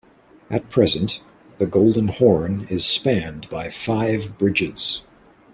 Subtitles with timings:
[0.49, 1.21] At present,
[1.59, 5.03] the Golden Horn is spanned by five bridges.